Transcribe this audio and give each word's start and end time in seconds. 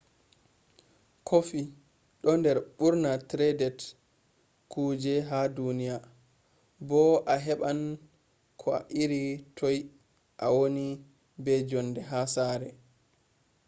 coffee 1.27 1.71
ɗo 2.21 2.31
der 2.43 2.57
ɓurna 2.77 3.11
traded 3.29 3.77
kuje 4.71 5.13
ha 5.29 5.39
duniya 5.57 5.97
bo 6.87 6.99
a 7.33 7.35
heɓan 7.45 7.79
ko 8.61 8.69
iri 9.01 9.23
toi 9.57 9.77
ha 9.85 9.89
a 10.45 10.53
woni 10.55 10.85
be 11.43 11.53
jonde 11.69 12.01
ha 12.09 12.19
sare 12.33 12.69